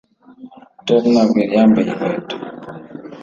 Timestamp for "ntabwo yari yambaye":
1.13-1.87